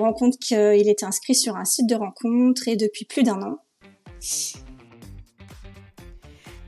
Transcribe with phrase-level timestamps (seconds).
[0.00, 3.58] rencontre qu'il était inscrit sur un site de rencontre et depuis plus d'un an.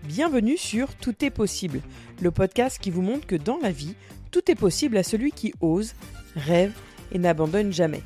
[0.05, 1.81] Bienvenue sur Tout est possible,
[2.21, 3.95] le podcast qui vous montre que dans la vie,
[4.31, 5.95] tout est possible à celui qui ose,
[6.35, 6.73] rêve
[7.13, 8.03] et n'abandonne jamais.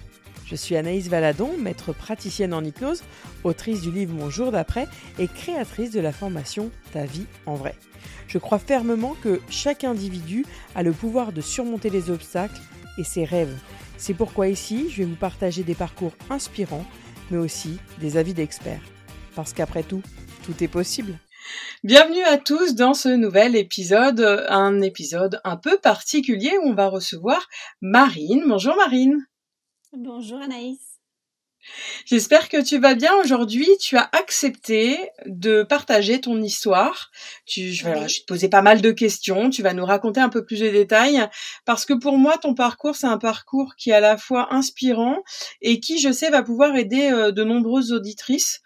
[0.47, 3.03] Je suis Anaïs Valadon, maître praticienne en hypnose,
[3.43, 4.87] autrice du livre Mon jour d'après
[5.19, 7.75] et créatrice de la formation Ta vie en vrai.
[8.29, 12.61] Je crois fermement que chaque individu a le pouvoir de surmonter les obstacles
[12.99, 13.59] et ses rêves.
[13.99, 16.85] C'est pourquoi ici, je vais vous partager des parcours inspirants,
[17.31, 18.83] mais aussi des avis d'experts.
[19.35, 20.03] Parce qu'après tout,
[20.45, 21.19] tout est possible.
[21.83, 26.89] Bienvenue à tous dans ce nouvel épisode, un épisode un peu particulier où on va
[26.89, 27.47] recevoir
[27.81, 28.45] Marine.
[28.47, 29.27] Bonjour Marine.
[29.93, 30.96] Bonjour Anaïs.
[32.05, 33.69] J'espère que tu vas bien aujourd'hui.
[33.81, 37.11] Tu as accepté de partager ton histoire.
[37.47, 39.51] Tu, je, vais te poser pas mal de questions.
[39.51, 41.27] Tu vas nous raconter un peu plus de détails
[41.65, 45.23] parce que pour moi, ton parcours, c'est un parcours qui est à la fois inspirant
[45.63, 48.61] et qui, je sais, va pouvoir aider euh, de nombreuses auditrices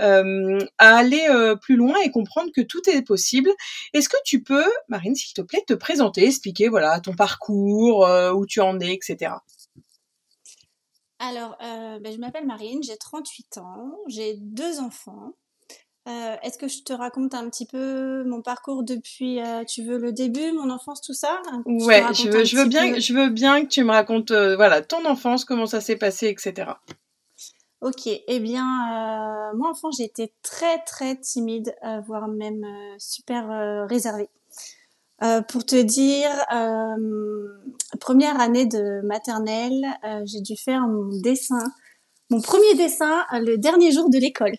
[0.00, 3.50] euh, à aller euh, plus loin et comprendre que tout est possible.
[3.92, 8.46] Est-ce que tu peux, Marine, s'il te plaît, te présenter, expliquer voilà ton parcours, où
[8.46, 9.32] tu en es, etc.
[11.22, 15.34] Alors, euh, ben, je m'appelle Marine, j'ai 38 ans, j'ai deux enfants.
[16.08, 19.98] Euh, est-ce que je te raconte un petit peu mon parcours depuis, euh, tu veux
[19.98, 21.42] le début, mon enfance, tout ça?
[21.66, 25.04] Ouais, je veux, je veux bien, je veux bien que tu me racontes, voilà, ton
[25.04, 26.72] enfance, comment ça s'est passé, etc.
[27.82, 28.64] Ok, eh bien,
[29.54, 32.64] moi enfant, j'étais très très timide, voire même
[32.98, 34.30] super réservée.
[35.22, 37.48] Euh, pour te dire, euh,
[38.00, 41.62] première année de maternelle, euh, j'ai dû faire mon dessin,
[42.30, 44.54] mon premier dessin le dernier jour de l'école.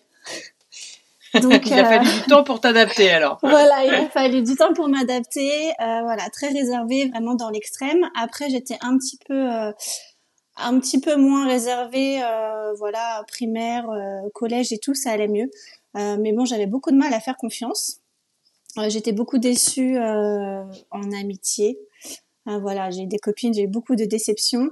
[1.40, 3.38] Donc, il a fallu du temps pour t'adapter alors.
[3.42, 5.72] voilà, il a fallu du temps pour m'adapter.
[5.78, 8.08] voilà, très réservée, vraiment dans l'extrême.
[8.14, 9.48] Après, j'étais un petit peu,
[10.56, 12.22] un petit peu moins réservée.
[12.76, 13.86] voilà, primaire,
[14.34, 15.50] collège et tout, ça allait mieux.
[15.94, 18.01] mais bon, j'avais beaucoup de mal à faire confiance.
[18.78, 21.78] Euh, j'étais beaucoup déçue euh, en amitié.
[22.48, 24.70] Euh, voilà, j'ai des copines, j'ai eu beaucoup de déceptions.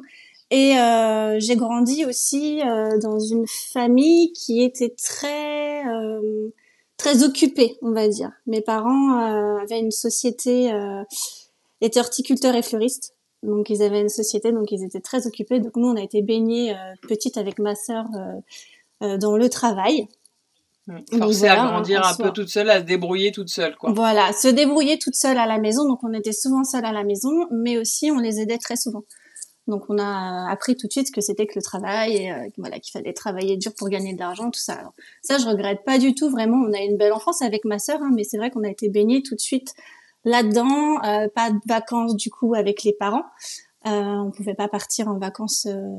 [0.51, 6.49] Et euh, j'ai grandi aussi euh, dans une famille qui était très euh,
[6.97, 8.33] très occupée, on va dire.
[8.47, 9.17] Mes parents
[9.63, 10.71] avaient une société,
[11.81, 15.61] étaient horticulteurs et fleuristes, donc ils avaient une société, donc ils étaient très occupés.
[15.61, 16.75] Donc nous, on a été baignés
[17.09, 18.05] petite avec ma sœur
[19.01, 20.09] dans le travail.
[21.17, 23.93] Forcée à grandir un peu toute seule, à se débrouiller toute seule, quoi.
[23.93, 25.87] Voilà, se débrouiller toute seule à la maison.
[25.87, 29.05] Donc on était souvent seule à la maison, mais aussi on les aidait très souvent.
[29.67, 32.79] Donc on a appris tout de suite que c'était que le travail, et, euh, voilà,
[32.81, 34.75] qu'il fallait travailler dur pour gagner de l'argent, tout ça.
[34.75, 36.29] Alors, ça, je regrette pas du tout.
[36.31, 38.65] Vraiment, on a eu une belle enfance avec ma sœur, hein, mais c'est vrai qu'on
[38.65, 39.75] a été baignés tout de suite
[40.25, 41.03] là-dedans.
[41.05, 43.25] Euh, pas de vacances du coup avec les parents.
[43.87, 45.97] Euh, on pouvait pas partir en vacances euh,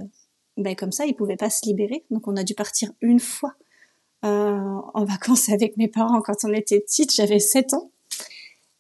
[0.58, 1.06] ben, comme ça.
[1.06, 2.06] Ils pouvaient pas se libérer.
[2.10, 3.54] Donc on a dû partir une fois
[4.24, 7.14] en vacances avec mes parents quand on était petite.
[7.14, 7.92] J'avais 7 ans.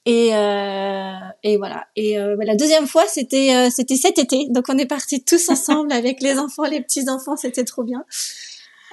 [0.05, 1.13] Et, euh,
[1.43, 1.85] et voilà.
[1.95, 4.47] Et euh, la deuxième fois, c'était euh, c'était cet été.
[4.49, 7.35] Donc on est partis tous ensemble avec les enfants, les petits enfants.
[7.35, 8.03] C'était trop bien.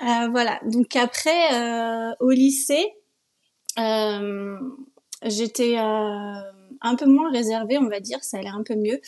[0.03, 0.61] Euh, voilà.
[0.67, 2.93] Donc après, euh, au lycée,
[5.25, 8.23] j'étais un peu moins réservée, on va dire.
[8.23, 9.01] Ça allait un peu mieux.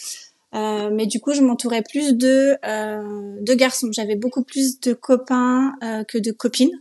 [0.52, 2.56] mais du coup, je m'entourais plus de
[3.42, 3.90] de garçons.
[3.92, 5.74] J'avais beaucoup plus de copains
[6.08, 6.80] que de copines.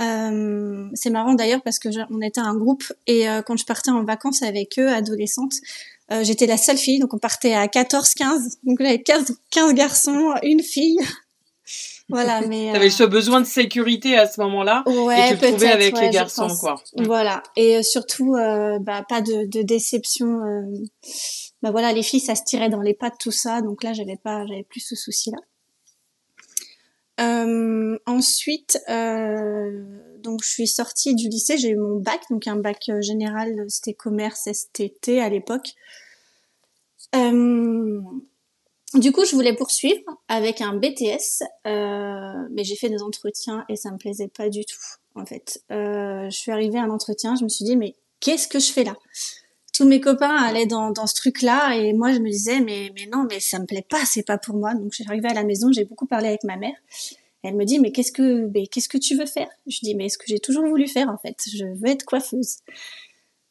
[0.00, 3.90] Euh, c'est marrant d'ailleurs parce que on était un groupe et euh, quand je partais
[3.90, 5.54] en vacances avec eux, adolescentes,
[6.10, 10.34] euh, j'étais la seule fille, donc on partait à 14-15, donc j'avais 15, 15 garçons,
[10.42, 10.98] une fille.
[12.08, 15.70] voilà, mais t'avais ce besoin de sécurité à ce moment-là ouais, et tu le trouvais
[15.70, 16.82] avec les garçons, quoi.
[16.98, 18.32] Voilà, et surtout,
[18.80, 20.40] bah, pas de, de déception.
[21.62, 24.18] bah voilà, les filles, ça se tirait dans les pattes, tout ça, donc là, j'avais
[24.22, 25.38] pas, j'avais plus ce souci-là.
[27.20, 29.84] Euh, ensuite, euh,
[30.18, 33.64] donc je suis sortie du lycée, j'ai eu mon bac, donc un bac euh, général,
[33.68, 35.74] c'était commerce STT à l'époque.
[38.94, 43.90] Du coup, je voulais poursuivre avec un BTS, mais j'ai fait des entretiens et ça
[43.90, 44.78] me plaisait pas du tout.
[45.14, 48.58] En fait, je suis arrivée à un entretien, je me suis dit mais qu'est-ce que
[48.58, 48.96] je fais là?
[49.74, 53.06] Tous mes copains allaient dans, dans ce truc-là et moi je me disais mais mais
[53.12, 54.74] non mais ça me plaît pas c'est pas pour moi.
[54.74, 56.76] Donc je suis arrivée à la maison j'ai beaucoup parlé avec ma mère.
[57.42, 59.48] Elle me dit mais qu'est-ce que mais qu'est-ce que tu veux faire?
[59.66, 62.58] Je dis mais ce que j'ai toujours voulu faire en fait je veux être coiffeuse.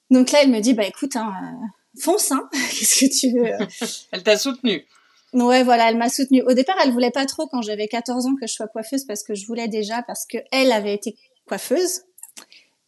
[0.10, 3.68] Donc là elle me dit bah écoute hein, euh, fonce hein qu'est-ce que tu veux?
[4.12, 4.86] Elle t'a soutenue.
[5.34, 6.44] Ouais, voilà, elle m'a soutenue.
[6.44, 9.24] Au départ, elle voulait pas trop quand j'avais 14 ans que je sois coiffeuse parce
[9.24, 11.16] que je voulais déjà parce que elle avait été
[11.48, 12.02] coiffeuse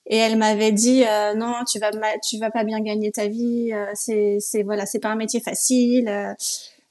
[0.08, 1.92] et elle m'avait dit euh, non tu vas
[2.28, 5.40] tu vas pas bien gagner ta vie euh, c'est c'est voilà c'est pas un métier
[5.40, 6.34] facile euh,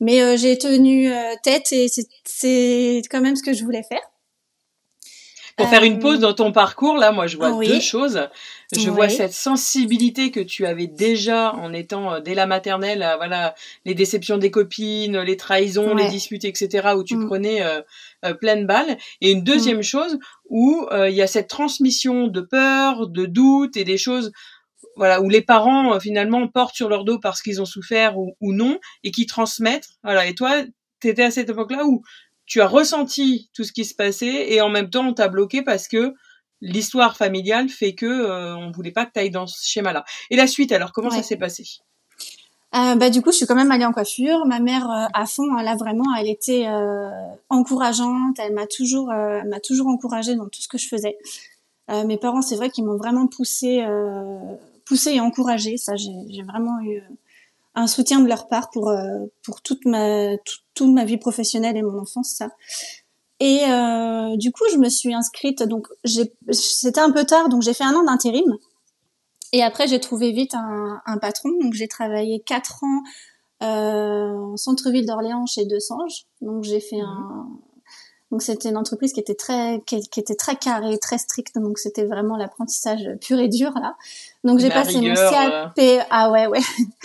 [0.01, 1.11] Mais j'ai tenu
[1.43, 1.89] tête et
[2.25, 4.03] c'est quand même ce que je voulais faire.
[5.57, 8.29] Pour faire une pause dans ton parcours, là, moi, je vois deux choses.
[8.77, 13.55] Je vois cette sensibilité que tu avais déjà en étant dès la maternelle, voilà,
[13.85, 17.27] les déceptions des copines, les trahisons, les disputes, etc., où tu mm.
[17.27, 18.99] prenais euh, pleine balle.
[19.21, 19.85] Et une deuxième mm.
[19.85, 20.19] chose
[20.51, 24.33] où il y a cette transmission de peur, de doute et des choses
[24.97, 28.53] voilà où les parents finalement portent sur leur dos parce qu'ils ont souffert ou, ou
[28.53, 30.63] non et qui transmettent voilà et toi
[31.01, 32.03] tu étais à cette époque-là où
[32.47, 35.63] tu as ressenti tout ce qui se passait et en même temps on t'a bloqué
[35.63, 36.15] parce que
[36.61, 40.05] l'histoire familiale fait que euh, on voulait pas que tu ailles dans ce schéma-là.
[40.31, 41.65] Et la suite alors, comment ça s'est passé?
[42.75, 44.47] Euh, bah du coup, je suis quand même allée en coiffure.
[44.47, 47.09] Ma mère, euh, à fond, là vraiment, elle était euh,
[47.49, 48.39] encourageante.
[48.39, 51.17] Elle m'a toujours, m'a toujours encouragée dans tout ce que je faisais.
[51.89, 53.85] mes parents, c'est vrai qu'ils m'ont vraiment poussé,
[54.85, 55.77] poussé et encouragée.
[55.77, 57.01] Ça, j'ai vraiment eu
[57.75, 58.93] un soutien de leur part pour
[59.43, 60.37] pour toute ma
[60.75, 62.51] toute ma vie professionnelle et mon enfance, ça.
[63.41, 65.63] Et euh, du coup, je me suis inscrite.
[65.63, 65.89] Donc,
[66.51, 68.57] c'était un peu tard, donc j'ai fait un an d'intérim.
[69.53, 71.51] Et après, j'ai trouvé vite un, un patron.
[71.61, 73.03] Donc, j'ai travaillé quatre ans
[73.63, 76.27] euh, en centre-ville d'Orléans chez Desange.
[76.41, 77.49] Donc, j'ai fait un.
[78.35, 81.57] Donc, c'était une entreprise qui était très, qui, était très carrée, très stricte.
[81.57, 83.95] Donc, c'était vraiment l'apprentissage pur et dur là.
[84.43, 85.79] Donc, j'ai passé mon CAP.
[86.11, 86.59] Ah ouais, ouais.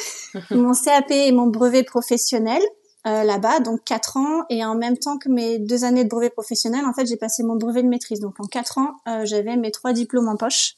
[0.49, 2.63] mon CAP et mon brevet professionnel.
[3.05, 6.31] Euh, là-bas, donc quatre ans, et en même temps que mes deux années de brevet
[6.31, 8.21] professionnel, en fait, j'ai passé mon brevet de maîtrise.
[8.21, 10.77] Donc en quatre ans, euh, j'avais mes trois diplômes en poche.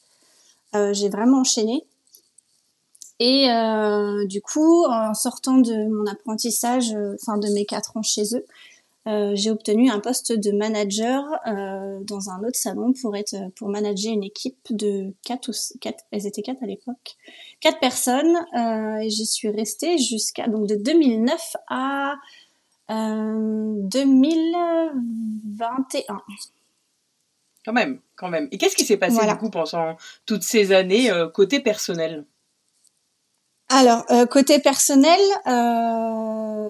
[0.74, 1.86] Euh, j'ai vraiment enchaîné.
[3.20, 3.46] Et
[4.26, 8.44] du coup, en sortant de mon apprentissage, enfin de mes quatre ans chez eux,
[9.06, 11.24] j'ai obtenu un poste de manager
[12.02, 16.26] dans un autre salon pour être pour manager une équipe de quatre ou quatre, elles
[16.26, 17.16] étaient quatre à l'époque,
[17.60, 22.16] quatre personnes euh, et j'y suis restée jusqu'à donc de 2009 à
[22.90, 26.20] euh, 2021.
[27.64, 28.48] Quand même, quand même.
[28.50, 29.96] Et qu'est-ce qui s'est passé du coup pendant
[30.26, 32.26] toutes ces années euh, côté personnel?
[33.68, 36.68] Alors euh, côté personnel, euh,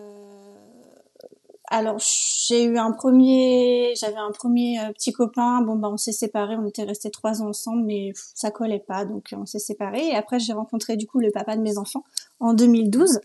[1.73, 5.63] alors j'ai eu un premier, j'avais un premier euh, petit copain.
[5.63, 9.07] Bon bah on s'est séparés, on était restés trois ans ensemble, mais ça collait pas,
[9.07, 10.09] donc on s'est séparés.
[10.09, 12.05] Et après j'ai rencontré du coup le papa de mes enfants
[12.41, 13.21] en 2012.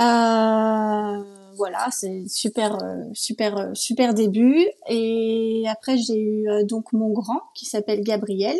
[0.00, 1.22] Euh,
[1.56, 4.66] voilà, c'est super, euh, super, super début.
[4.88, 8.56] Et après j'ai eu donc mon grand qui s'appelle Gabriel,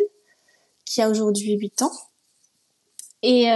[0.85, 1.91] qui a aujourd'hui 8 ans.
[3.23, 3.49] Et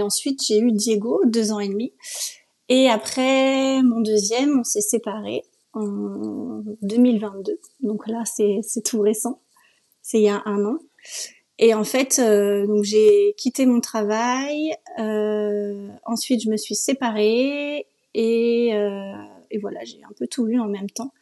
[0.00, 1.92] ensuite j'ai eu Diego, deux ans et demi.
[2.68, 5.42] Et après mon deuxième, on s'est séparés
[5.72, 7.58] en 2022.
[7.80, 9.40] Donc là, c'est tout récent.
[10.02, 10.78] C'est il y a un an.
[11.58, 14.74] Et en fait, euh, donc j'ai quitté mon travail.
[14.98, 19.12] Euh, ensuite, je me suis séparée et, euh,
[19.50, 21.12] et voilà, j'ai un peu tout eu en même temps.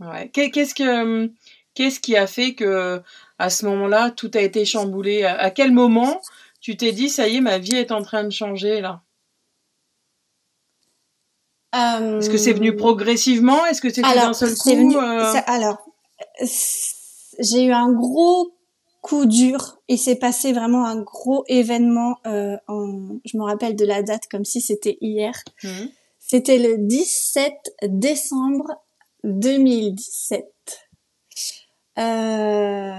[0.00, 0.28] Ouais.
[0.30, 1.30] Qu'est-ce que
[1.74, 3.00] qu'est-ce qui a fait que
[3.38, 5.24] à ce moment-là, tout a été chamboulé?
[5.24, 6.20] À quel moment
[6.60, 9.02] tu t'es dit ça y est, ma vie est en train de changer là?
[11.72, 13.64] Est-ce que c'est venu euh, progressivement?
[13.66, 15.34] Est-ce que c'était d'un seul coup euh?
[15.46, 15.78] Alors,
[17.38, 18.54] j'ai eu un gros
[19.02, 19.78] coup dur.
[19.88, 22.16] Il s'est passé vraiment un gros événement.
[22.26, 25.34] Euh, en, je me rappelle de la date comme si c'était hier.
[25.62, 25.68] Mmh.
[26.18, 27.52] C'était le 17
[27.84, 28.66] décembre
[29.24, 30.44] 2017.
[31.98, 32.92] Euh,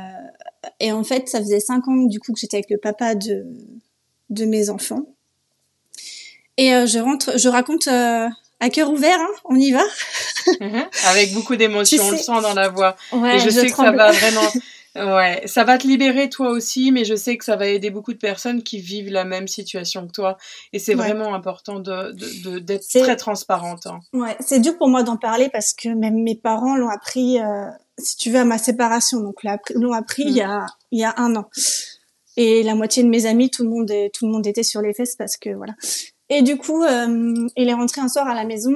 [0.80, 3.46] et en fait, ça faisait cinq ans du coup que j'étais avec le papa de
[4.30, 5.06] de mes enfants.
[6.58, 8.28] Et euh, je rentre, je raconte euh,
[8.60, 9.84] à cœur ouvert, hein, on y va.
[10.60, 10.86] Mhm.
[11.08, 12.96] Avec beaucoup d'émotion, on le sent dans la voix.
[13.12, 14.48] Ouais, et je, sais que ça va vraiment.
[14.96, 18.12] Ouais, ça va te libérer toi aussi, mais je sais que ça va aider beaucoup
[18.12, 20.38] de personnes qui vivent la même situation que toi.
[20.74, 23.86] Et c'est vraiment important de, d'être très transparente.
[23.86, 24.00] Hein.
[24.14, 27.68] Ouais, c'est dur pour moi d'en parler parce que même mes parents l'ont appris, euh,
[28.00, 29.20] si tu veux, à ma séparation.
[29.20, 29.44] Donc
[29.76, 31.50] l'ont appris il y a il y a un an.
[32.36, 34.94] Et la moitié de mes amis, tout le monde, tout le monde était sur les
[34.94, 35.74] fesses parce que voilà.
[36.30, 38.76] Et du coup, euh, il est rentré un soir à la maison,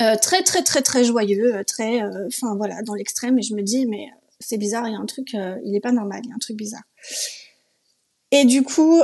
[0.00, 3.38] euh, très très très très joyeux, euh, très, enfin voilà, dans l'extrême.
[3.38, 5.92] Et je me dis, mais c'est bizarre, il y a un truc, il n'est pas
[5.92, 6.82] normal, il y a un truc bizarre.
[8.30, 9.02] Et du coup,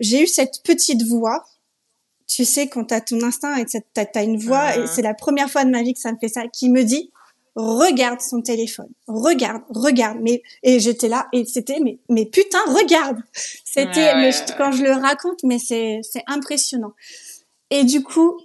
[0.00, 1.44] j'ai eu cette petite voix.
[2.26, 5.50] Tu sais, quand t'as ton instinct et t'as as une voix, et c'est la première
[5.50, 7.10] fois de ma vie que ça me fait ça, qui me dit,
[7.58, 10.18] regarde son téléphone, regarde, regarde.
[10.22, 13.18] Mais et j'étais là et c'était mais mais putain regarde.
[13.64, 16.92] C'était mais quand je le raconte mais c'est c'est impressionnant.
[17.70, 18.38] Et du coup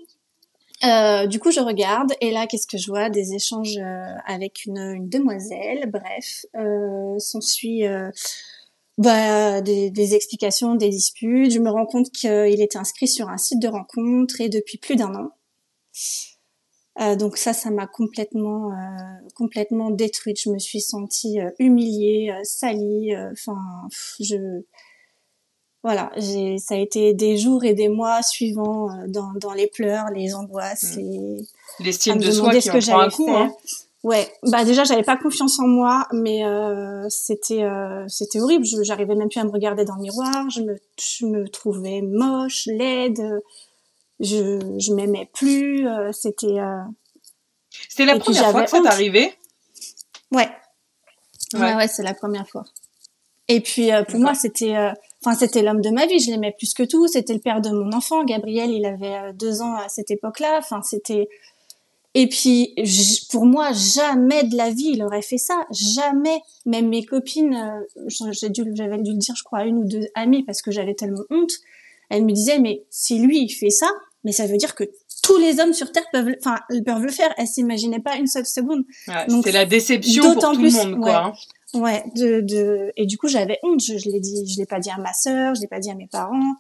[0.84, 3.10] euh, du coup je regarde et là qu'est-ce que je vois?
[3.10, 5.92] Des échanges euh, avec une, une demoiselle.
[5.92, 7.86] Bref, euh, s'en suit.
[7.86, 8.10] Euh,
[9.00, 11.52] bah, des, des, explications, des disputes.
[11.52, 14.96] Je me rends compte qu'il était inscrit sur un site de rencontre et depuis plus
[14.96, 15.32] d'un an.
[17.02, 18.76] Euh, donc ça, ça m'a complètement, euh,
[19.36, 20.40] complètement détruite.
[20.40, 23.16] Je me suis sentie euh, humiliée, euh, salie.
[23.32, 23.58] Enfin,
[24.20, 24.62] je,
[25.84, 30.06] voilà, j'ai, ça a été des jours et des mois suivants dans, dans les pleurs,
[30.12, 31.84] les angoisses, mmh.
[31.84, 33.30] l'estime de soi qui en prend un coup.
[33.30, 33.54] Hein.
[34.04, 38.66] Ouais, bah déjà j'avais pas confiance en moi, mais euh, c'était euh, c'était horrible.
[38.66, 40.50] Je, j'arrivais même plus à me regarder dans le miroir.
[40.50, 43.42] Je me je me trouvais moche, laide.
[44.24, 45.88] Je je m'aimais plus.
[45.88, 46.60] Euh, c'était.
[46.60, 46.82] Euh...
[47.90, 49.34] C'était la première fois que ça t'arrivait.
[50.32, 50.50] Ouais.
[51.54, 52.64] Ouais ouais, c'est la première fois.
[53.48, 54.76] Et puis euh, pour moi c'était
[55.22, 56.20] enfin c'était l'homme de ma vie.
[56.20, 57.08] Je l'aimais plus que tout.
[57.08, 58.24] C'était le père de mon enfant.
[58.24, 60.58] Gabriel, il avait deux ans à cette époque-là.
[60.58, 61.28] Enfin c'était
[62.16, 62.76] et puis,
[63.32, 65.66] pour moi, jamais de la vie, il aurait fait ça.
[65.72, 66.42] Jamais.
[66.66, 69.88] Même mes copines, euh, j'ai dû, j'avais dû le dire, je crois, à une ou
[69.88, 71.52] deux amies parce que j'avais tellement honte.
[72.10, 73.90] Elles me disaient, mais si lui, il fait ça,
[74.24, 74.84] mais ça veut dire que
[75.22, 77.34] tous les hommes sur Terre peuvent, enfin, peuvent le faire.
[77.38, 78.84] Elles s'imaginaient pas une seule seconde.
[79.08, 81.34] Ouais, c'est la déception pour tout le monde, quoi.
[81.74, 83.82] Ouais, ouais de, de, et du coup, j'avais honte.
[83.82, 85.90] Je, je l'ai dit, je l'ai pas dit à ma sœur, je l'ai pas dit
[85.90, 86.56] à mes parents.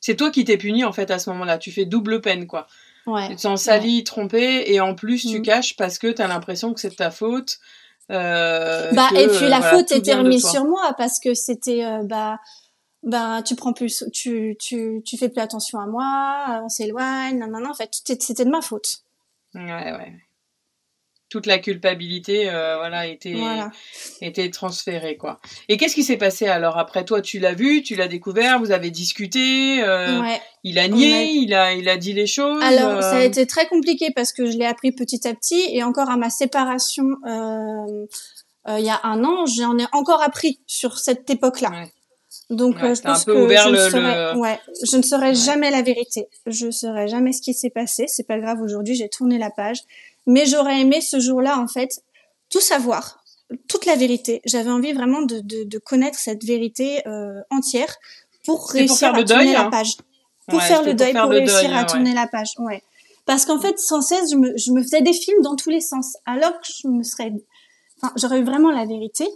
[0.00, 1.58] C'est toi qui t'es puni, en fait, à ce moment-là.
[1.58, 2.66] Tu fais double peine, quoi.
[3.06, 3.28] Ouais.
[3.28, 5.42] Tu te sens sali, trompé, et en plus tu mm.
[5.42, 7.58] caches parce que tu as l'impression que c'est ta faute.
[8.10, 12.38] Euh, bah et puis la faute était remise sur moi parce que c'était euh, bah
[13.02, 17.48] bah tu prends plus tu tu tu fais plus attention à moi, on s'éloigne, non
[17.48, 19.02] non non en fait c'était de ma faute.
[19.54, 20.12] Ouais ouais
[21.32, 23.34] toute la culpabilité euh, voilà était
[24.20, 25.40] était transférée quoi.
[25.70, 27.22] Et qu'est-ce qui s'est passé alors après toi?
[27.22, 30.20] Tu l'as vu, tu l'as découvert, vous avez discuté, euh,
[30.62, 32.62] il a nié, il a il a dit les choses.
[32.62, 33.24] Alors ça a euh.
[33.24, 36.28] été très compliqué parce que je l'ai appris petit à petit et encore à ma
[36.28, 37.06] séparation
[38.68, 41.86] il y a un an, j'en ai encore appris sur cette époque-là.
[42.52, 46.28] Donc je pense que je, ne ouais, je ne saurais jamais la vérité.
[46.46, 48.04] Je saurais jamais ce qui s'est passé.
[48.08, 48.60] C'est pas grave.
[48.60, 49.78] Aujourd'hui, j'ai tourné la page.
[50.26, 52.02] Mais j'aurais aimé ce jour-là, en fait,
[52.50, 53.24] tout savoir,
[53.68, 54.40] toute la vérité.
[54.44, 57.96] J'avais envie vraiment de, de, de, connaître cette vérité euh, entière
[58.44, 59.70] pour réussir à tourner la hein.
[59.70, 59.96] page.
[60.48, 62.50] Pour faire le deuil, pour, réussir à tourner la page.
[62.58, 62.82] Ouais.
[63.26, 65.80] Parce qu'en fait, sans cesse, je me, je me faisais des films dans tous les
[65.80, 66.16] sens.
[66.26, 67.32] Alors que je me serais...
[67.96, 69.26] Enfin, j'aurais eu vraiment la vérité.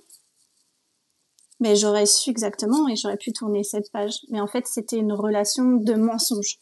[1.61, 4.21] Mais j'aurais su exactement et j'aurais pu tourner cette page.
[4.31, 6.59] Mais en fait, c'était une relation de mensonge.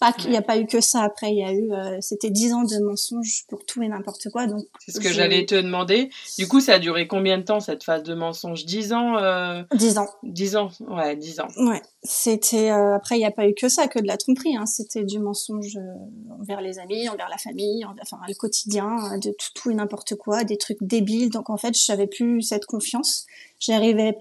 [0.00, 2.30] Pas qu'il n'y a pas eu que ça après, il y a eu, euh, c'était
[2.30, 4.46] dix ans de mensonges pour tout et n'importe quoi.
[4.46, 6.08] Donc c'est ce que j'allais te demander.
[6.38, 8.64] Du coup, ça a duré combien de temps cette phase de mensonge?
[8.64, 9.64] Dix ans euh...
[9.74, 10.06] Dix ans.
[10.22, 11.48] Dix ans, ouais, dix ans.
[11.56, 14.56] Ouais, c'était euh, après il n'y a pas eu que ça, que de la tromperie.
[14.56, 14.66] Hein.
[14.66, 19.30] C'était du mensonge euh, envers les amis, envers la famille, envers, enfin le quotidien, de
[19.30, 21.30] tout, tout et n'importe quoi, des trucs débiles.
[21.30, 23.26] Donc en fait, je savais plus cette confiance.
[23.58, 24.16] J'arrivais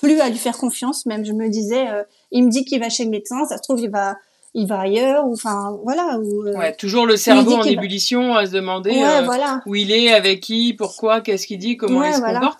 [0.00, 1.06] plus à lui faire confiance.
[1.06, 1.86] Même je me disais,
[2.30, 4.16] il me dit qu'il va chez le médecin, ça se trouve il va
[4.54, 8.46] il va ailleurs ou enfin voilà ou euh, ouais toujours le cerveau en ébullition à
[8.46, 9.62] se demander euh, voilà.
[9.66, 12.58] où il est avec qui pourquoi qu'est-ce qu'il dit comment il se comporte.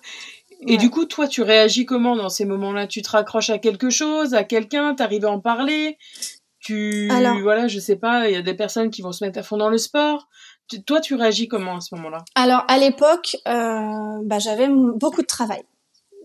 [0.67, 2.87] Et du coup toi tu réagis comment dans ces moments-là?
[2.87, 5.99] Tu te raccroches à quelque chose à quelqu'un t'arrives à en parler?
[6.61, 9.39] Tu Alors, voilà je sais pas il y a des personnes qui vont se mettre
[9.39, 10.29] à fond dans le sport.
[10.87, 12.25] Toi tu réagis comment à ce moment-là?
[12.35, 15.63] Alors à l'époque euh, bah, j'avais beaucoup de travail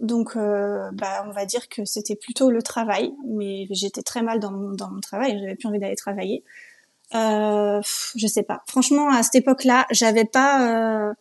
[0.03, 4.39] donc, euh, bah, on va dire que c'était plutôt le travail, mais j'étais très mal
[4.41, 6.43] dans mon, dans mon travail, j'avais plus envie d'aller travailler.
[7.15, 7.81] Euh,
[8.15, 8.63] je sais pas.
[8.67, 11.07] Franchement, à cette époque-là, j'avais pas.
[11.07, 11.13] Euh...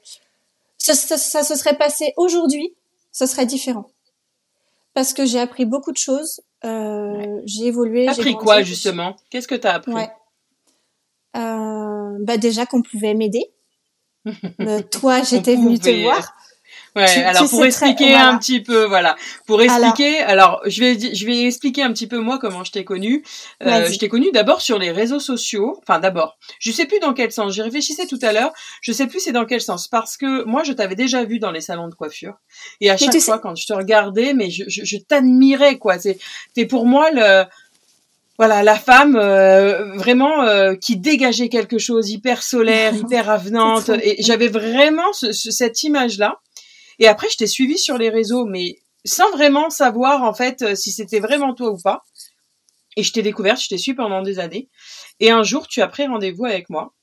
[0.79, 2.75] Ça, ça, ça, se serait passé aujourd'hui,
[3.13, 3.89] ce serait différent.
[4.95, 6.41] Parce que j'ai appris beaucoup de choses.
[6.65, 8.07] Euh, J'ai évolué.
[8.07, 9.17] T'as appris quoi justement?
[9.31, 9.93] Qu'est-ce que t'as appris?
[9.93, 10.11] Ouais.
[11.37, 13.47] euh, Bah déjà qu'on pouvait m'aider.
[14.61, 16.37] Euh, toi, j'étais venue te voir.
[16.95, 21.45] Ouais, alors pour expliquer un petit peu, voilà, pour expliquer, alors, je vais je vais
[21.45, 23.25] expliquer un petit peu moi comment je t'ai connu.
[23.63, 25.79] Euh, je t'ai connu d'abord sur les réseaux sociaux.
[25.83, 27.55] Enfin, d'abord, je sais plus dans quel sens.
[27.55, 28.53] J'y réfléchissais tout à l'heure.
[28.83, 31.51] Je sais plus c'est dans quel sens parce que moi je t'avais déjà vu dans
[31.51, 32.35] les salons de coiffure
[32.83, 35.99] et à chaque fois quand je te regardais, mais je, je, je t'admirais quoi.
[35.99, 36.19] C'est
[36.55, 37.45] t'es pour moi le
[38.39, 44.17] voilà la femme euh, vraiment euh, qui dégageait quelque chose hyper solaire, hyper avenante et
[44.23, 46.41] j'avais vraiment ce, cette image là
[46.99, 50.75] et après, je t'ai suivi sur les réseaux, mais sans vraiment savoir en fait euh,
[50.75, 52.03] si c'était vraiment toi ou pas.
[52.97, 54.69] Et je t'ai découverte, je t'ai suivi pendant des années.
[55.19, 56.95] Et un jour, tu as pris rendez-vous avec moi.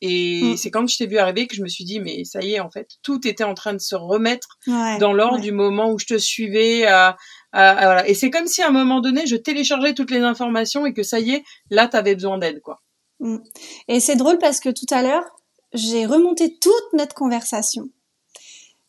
[0.00, 0.56] Et mm.
[0.56, 2.60] c'est quand je t'ai vu arriver que je me suis dit, mais ça y est,
[2.60, 4.58] en fait, tout était en train de se remettre
[4.98, 6.86] dans l'ordre du moment où je te suivais.
[6.86, 7.16] À,
[7.52, 8.08] voilà.
[8.08, 11.04] Et c'est comme si à un moment donné, je téléchargeais toutes les informations et que
[11.04, 12.82] ça y est, là, tu avais besoin d'aide, quoi.
[13.20, 13.38] Mm.
[13.86, 15.24] Et c'est drôle parce que tout à l'heure,
[15.72, 17.84] j'ai remonté toute notre conversation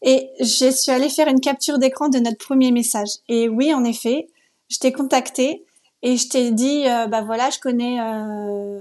[0.03, 3.09] Et je suis allée faire une capture d'écran de notre premier message.
[3.29, 4.27] Et oui, en effet,
[4.69, 5.65] je t'ai contacté
[6.01, 8.79] et je t'ai dit, euh, bah voilà, je connais euh,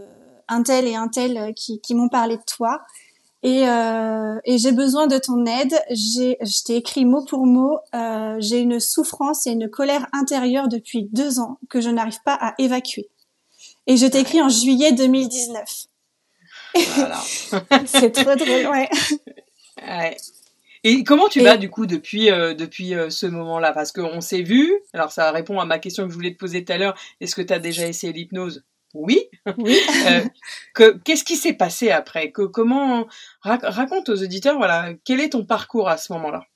[0.49, 2.83] un tel et un tel qui, qui m'ont parlé de toi.
[3.45, 5.75] Et, euh, et j'ai besoin de ton aide.
[5.91, 7.79] J'ai, je t'ai écrit mot pour mot.
[7.95, 12.38] Euh, j'ai une souffrance et une colère intérieure depuis deux ans que je n'arrive pas
[12.41, 13.09] à évacuer.
[13.87, 15.87] Et je t'ai écrit en juillet 2019.
[16.97, 17.21] Voilà.
[17.87, 18.88] c'est trop drôle, ouais.
[19.79, 20.17] ouais.
[20.85, 23.73] Et comment tu vas du coup depuis euh, depuis euh, ce moment-là?
[23.73, 24.73] Parce qu'on s'est vu.
[24.93, 26.99] Alors ça répond à ma question que je voulais te poser tout à l'heure.
[27.21, 28.65] Est-ce que tu as déjà essayé l'hypnose?
[28.95, 29.29] Oui.
[29.59, 29.79] oui.
[30.81, 32.31] euh, Qu'est-ce qui s'est passé après?
[32.33, 33.07] Que, Comment
[33.43, 36.47] raconte aux auditeurs voilà quel est ton parcours à ce moment-là?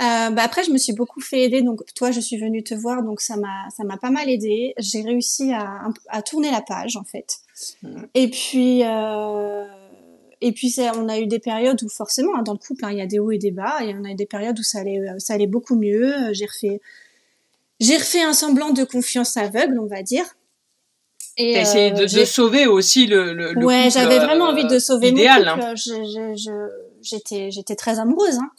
[0.00, 1.62] Euh, bah après, je me suis beaucoup fait aider.
[1.62, 4.74] Donc, toi, je suis venue te voir, donc ça m'a, ça m'a pas mal aidé.
[4.78, 7.36] J'ai réussi à, à, tourner la page, en fait.
[7.82, 8.02] Mmh.
[8.14, 9.64] Et puis, euh,
[10.42, 12.98] et puis, on a eu des périodes où forcément, hein, dans le couple, hein, il
[12.98, 13.82] y a des hauts et des bas.
[13.84, 16.32] Et on a eu des périodes où ça allait, ça allait beaucoup mieux.
[16.32, 16.80] J'ai refait,
[17.80, 20.24] j'ai refait un semblant de confiance aveugle, on va dire.
[21.36, 25.08] Et essayé de, de, sauver aussi le, le, le ouais, j'avais vraiment envie de sauver
[25.08, 25.62] idéal, mon couple.
[25.62, 26.68] Hein.
[27.00, 28.36] J'étais, j'étais très amoureuse.
[28.36, 28.50] Hein.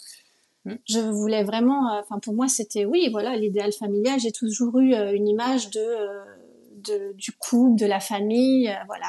[0.65, 0.73] Mm.
[0.87, 4.19] Je voulais vraiment, euh, enfin pour moi c'était oui, voilà l'idéal familial.
[4.19, 6.23] J'ai toujours eu euh, une image de, euh,
[6.83, 9.07] de, du couple, de la famille, voilà.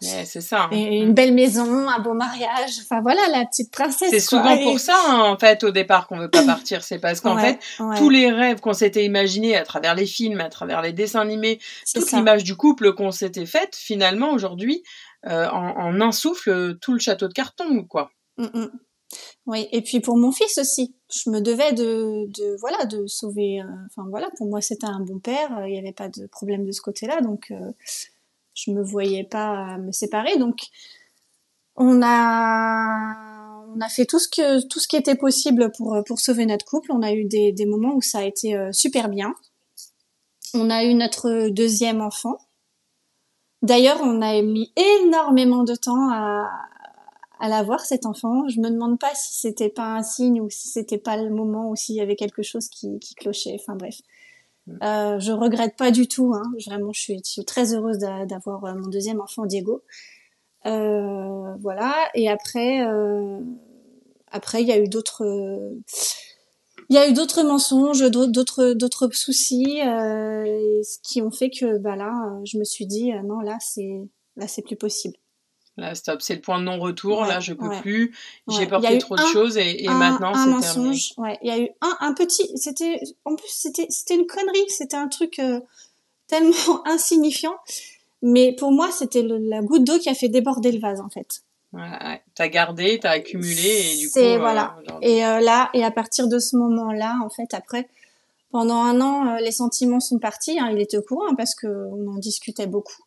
[0.00, 0.64] c'est ça.
[0.64, 0.68] Hein.
[0.72, 1.14] Et une mm.
[1.14, 2.72] belle maison, un beau mariage.
[2.82, 4.10] Enfin voilà la petite princesse.
[4.10, 6.82] C'est souvent pour ça en fait au départ qu'on veut pas partir.
[6.82, 7.58] C'est parce qu'en fait
[7.96, 11.58] tous les rêves qu'on s'était imaginés à travers les films, à travers les dessins animés,
[11.94, 14.82] toute l'image du couple qu'on s'était faite, finalement aujourd'hui
[15.24, 18.10] en, en un souffle tout le château de carton quoi.
[18.38, 18.66] Mm,
[19.46, 23.60] oui, et puis pour mon fils aussi, je me devais de, de voilà de sauver.
[23.60, 26.26] Euh, enfin voilà, pour moi c'était un bon père, euh, il n'y avait pas de
[26.26, 27.72] problème de ce côté-là, donc euh,
[28.54, 30.36] je me voyais pas me séparer.
[30.36, 30.58] Donc
[31.76, 36.18] on a on a fait tout ce que tout ce qui était possible pour pour
[36.18, 36.90] sauver notre couple.
[36.92, 39.34] On a eu des, des moments où ça a été super bien.
[40.54, 42.38] On a eu notre deuxième enfant.
[43.62, 46.48] D'ailleurs, on a mis énormément de temps à,
[47.38, 48.48] à la voir cet enfant.
[48.48, 51.70] Je me demande pas si c'était pas un signe ou si c'était pas le moment
[51.70, 53.56] ou s'il y avait quelque chose qui, qui clochait.
[53.60, 53.96] Enfin bref,
[54.66, 54.78] mm.
[54.82, 56.32] euh, je regrette pas du tout.
[56.34, 56.44] Hein.
[56.66, 59.82] Vraiment, je suis, je suis très heureuse d'avoir euh, mon deuxième enfant Diego.
[60.66, 61.94] Euh, voilà.
[62.14, 63.40] Et après, euh,
[64.30, 65.24] après il y a eu d'autres.
[66.88, 69.80] il y a eu d'autres mensonges, d'autres d'autres soucis,
[71.02, 72.12] qui ont fait que bah là,
[72.44, 74.00] je me suis dit non là c'est
[74.36, 75.16] là c'est plus possible.
[75.78, 77.24] Là, stop, c'est le point de non-retour.
[77.26, 78.14] là, je peux plus.
[78.48, 80.98] J'ai porté trop de choses et, et maintenant c'est terminé.
[81.18, 82.50] Ouais, il y a eu un, un petit.
[82.56, 84.64] C'était en plus c'était c'était une connerie.
[84.68, 85.60] C'était un truc euh,
[86.28, 87.56] tellement insignifiant.
[88.22, 91.42] Mais pour moi, c'était la goutte d'eau qui a fait déborder le vase en fait.
[91.74, 94.18] Ouais, t'as gardé, t'as accumulé et du coup.
[94.18, 94.76] Euh, voilà.
[95.02, 97.86] et euh, là, et à partir de ce moment-là, en fait, après,
[98.50, 100.58] pendant un an, les sentiments sont partis.
[100.58, 103.05] Hein, il était au courant parce que on en discutait beaucoup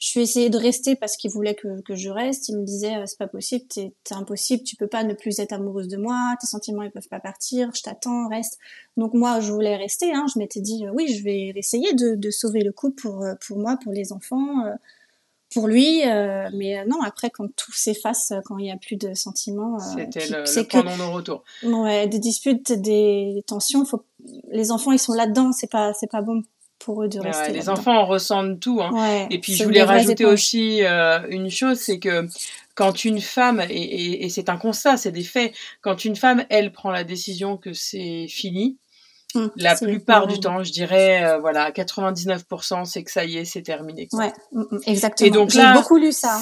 [0.00, 2.48] je suis essayé de rester parce qu'il voulait que, que, je reste.
[2.48, 5.52] Il me disait euh, c'est pas possible, t'es impossible, tu peux pas ne plus être
[5.52, 8.58] amoureuse de moi, tes sentiments ils peuvent pas partir, je t'attends, reste.
[8.96, 10.24] Donc moi je voulais rester, hein.
[10.32, 13.34] je m'étais dit euh, oui je vais essayer de, de, sauver le couple pour euh,
[13.46, 14.64] pour moi, pour les enfants,
[15.52, 16.00] pour lui.
[16.00, 20.44] mais non après quand tout s'efface, quand il y a plus de sentiments, c'était le,
[20.44, 21.44] le que, non retour.
[21.62, 24.02] Ouais, des disputes, des tensions, faut
[24.50, 26.42] les enfants ils sont là-dedans, c'est pas c'est pas bon
[26.80, 27.52] pour eux de rester.
[27.52, 28.80] les enfants ressentent tout.
[28.82, 29.28] Hein.
[29.30, 32.26] et puis je voulais rajouter aussi euh, une chose, c'est que
[32.74, 36.90] quand une femme, et, c'est un constat, c'est des faits, quand une femme, elle prend
[36.90, 38.78] la décision que c'est fini,
[39.34, 43.44] hum, la plupart du temps, je dirais, euh, voilà, 99%, c'est que ça y est,
[43.44, 44.08] c'est terminé.
[44.12, 45.26] Ouais, hum, hum, exactement.
[45.26, 46.40] Et donc j'ai beaucoup lu ça.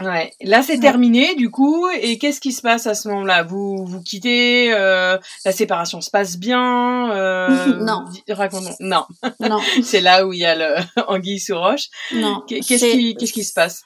[0.00, 1.88] Ouais, là c'est terminé du coup.
[1.88, 3.42] Et qu'est-ce qui se passe à ce moment-là?
[3.42, 8.04] Vous vous quittez euh, La séparation se passe bien euh, Non.
[8.28, 8.74] Racontons.
[8.80, 9.04] Non.
[9.40, 9.58] Non.
[9.82, 11.88] c'est là où il y a le anguille sous roche.
[12.14, 12.42] Non.
[12.46, 13.82] Qu'est-ce qui qu'est-ce qui se passe?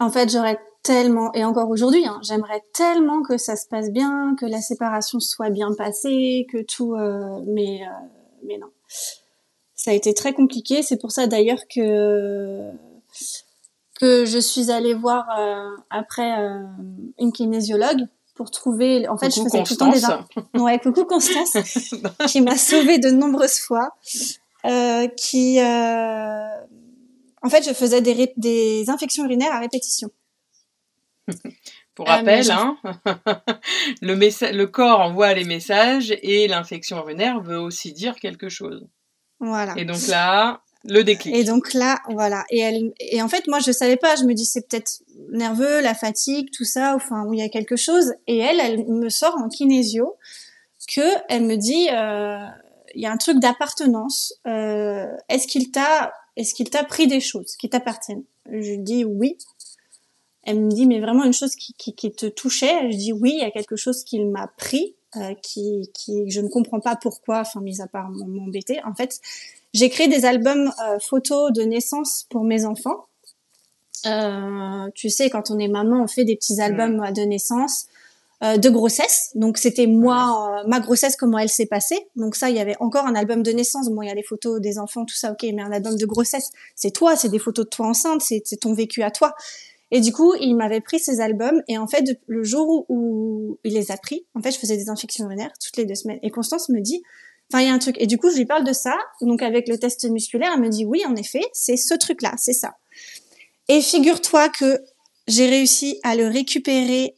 [0.00, 4.34] En fait, j'aurais tellement et encore aujourd'hui, hein, j'aimerais tellement que ça se passe bien,
[4.38, 6.94] que la séparation soit bien passée, que tout.
[6.94, 8.06] Euh, mais euh,
[8.44, 8.68] mais non.
[9.74, 10.82] Ça a été très compliqué.
[10.82, 12.70] C'est pour ça d'ailleurs que
[14.02, 16.64] que je suis allée voir euh, après euh,
[17.20, 19.06] une kinésiologue pour trouver.
[19.06, 20.60] En fait, je faisais tout le temps des.
[20.60, 21.56] Ouais, coucou Constance,
[22.26, 23.90] qui m'a sauvée de nombreuses fois.
[24.64, 30.10] Euh, qui, en fait, je faisais des, des infections urinaires à répétition.
[31.94, 32.78] Pour rappel, hein,
[34.00, 38.88] le, le corps envoie les messages et l'infection urinaire veut aussi dire quelque chose.
[39.38, 39.74] Voilà.
[39.76, 41.34] Et donc là, Le déclic.
[41.34, 42.44] Et donc là, voilà.
[42.50, 44.16] Et elle, et en fait, moi, je savais pas.
[44.16, 46.94] Je me dis, c'est peut-être nerveux, la fatigue, tout ça.
[46.96, 48.14] Enfin, où il y a quelque chose.
[48.26, 50.16] Et elle, elle me sort en kinésio
[50.88, 52.44] que elle me dit, euh,
[52.94, 54.34] il y a un truc d'appartenance.
[54.46, 58.24] Euh, est-ce qu'il t'a, est-ce qu'il t'a pris des choses qui t'appartiennent?
[58.50, 59.38] Je dis oui.
[60.44, 62.90] Elle me dit, mais vraiment une chose qui, qui, te touchait?
[62.90, 64.96] Je dis oui, il y a quelque chose qu'il m'a pris.
[65.16, 68.80] Euh, qui, qui, je ne comprends pas pourquoi, enfin, mis à part m'embêter.
[68.82, 69.20] En fait,
[69.72, 73.06] j'ai créé des albums euh, photos de naissance pour mes enfants.
[74.06, 77.86] Euh, tu sais, quand on est maman, on fait des petits albums de naissance,
[78.42, 79.30] euh, de grossesse.
[79.36, 82.08] Donc c'était moi, euh, ma grossesse, comment elle s'est passée.
[82.16, 83.88] Donc ça, il y avait encore un album de naissance.
[83.88, 86.06] Bon, il y a les photos des enfants, tout ça, ok, mais un album de
[86.06, 89.34] grossesse, c'est toi, c'est des photos de toi enceinte, c'est ton vécu à toi.
[89.92, 93.74] Et du coup, il m'avait pris ces albums et en fait, le jour où, il
[93.74, 96.18] les a pris, en fait, je faisais des infections urinaires toutes les deux semaines.
[96.22, 97.02] Et Constance me dit,
[97.52, 97.96] enfin, il y a un truc.
[97.98, 98.96] Et du coup, je lui parle de ça.
[99.20, 102.52] Donc, avec le test musculaire, elle me dit, oui, en effet, c'est ce truc-là, c'est
[102.52, 102.76] ça.
[103.68, 104.80] Et figure-toi que
[105.28, 107.14] j'ai réussi à le récupérer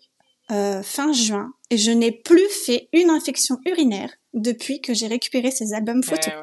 [0.51, 5.51] euh, fin juin et je n'ai plus fait une infection urinaire depuis que j'ai récupéré
[5.51, 6.35] ces albums photos.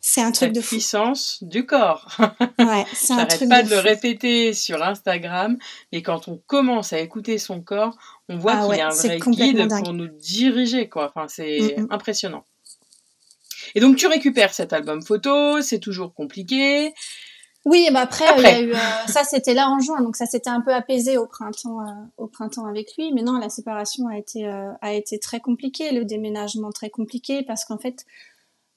[0.00, 0.76] C'est un truc de fou.
[0.76, 2.16] puissance du corps.
[2.58, 5.56] ouais, c'est un truc pas de, le répéter sur Instagram,
[5.90, 7.96] et quand on commence à écouter son corps,
[8.28, 11.10] on voit ah qu'il y a un vrai guide pour nous diriger, quoi.
[11.14, 11.86] Enfin, c'est mm, mm.
[11.90, 12.44] impressionnant.
[13.74, 16.92] Et donc tu récupères cet album photo, c'est toujours compliqué.
[17.66, 20.24] Oui, bah après, Il y a eu, euh, ça c'était là en juin, donc ça
[20.24, 23.12] s'était un peu apaisé au printemps, euh, au printemps avec lui.
[23.12, 27.42] Mais non, la séparation a été euh, a été très compliquée, le déménagement très compliqué
[27.42, 28.06] parce qu'en fait,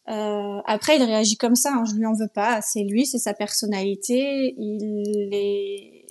[0.06, 1.72] après il réagit comme ça.
[1.74, 4.54] Hein, je lui en veux pas, c'est lui, c'est sa personnalité.
[4.58, 6.06] Il est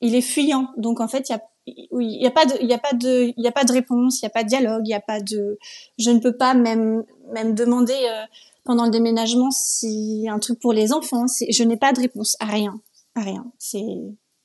[0.00, 2.68] il est fuyant, donc en fait il y a il y a pas de il
[2.68, 4.48] y a pas de il y a pas de réponse, il y a pas de
[4.48, 5.58] dialogue, il y a pas de
[5.98, 7.96] je ne peux pas même même demander
[8.64, 11.26] pendant le déménagement si un truc pour les enfants.
[11.48, 12.80] Je n'ai pas de réponse à rien,
[13.14, 13.44] à rien.
[13.58, 13.84] C'est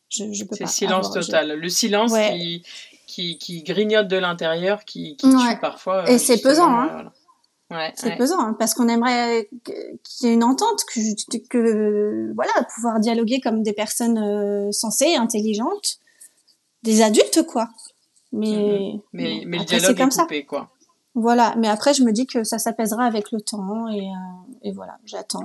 [0.09, 0.67] je, je peux pas.
[0.67, 1.59] Silence total.
[1.59, 2.63] Le silence qui,
[3.07, 6.09] qui, qui grignote de l'intérieur, qui, qui tue parfois.
[6.09, 7.11] Et c'est pesant, hein.
[7.69, 12.53] Ouais, c'est pesant hein, parce qu'on aimerait qu'il y ait une entente, que, que voilà,
[12.73, 15.99] pouvoir dialoguer comme des personnes euh, sensées, intelligentes,
[16.83, 17.69] des adultes quoi.
[18.31, 20.69] Mais mais, mais le dialogue est, coupé quoi.
[21.15, 24.71] Voilà, mais après je me dis que ça s'apaisera avec le temps et, euh, et
[24.71, 25.43] voilà, j'attends,